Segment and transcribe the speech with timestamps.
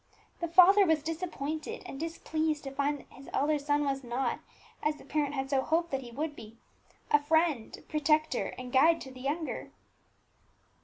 [0.39, 4.39] The father was disappointed and displeased to find that his elder son was not,
[4.81, 6.57] as the parent had so hoped that he would be,
[7.11, 9.69] a friend, protector, and guide to the younger.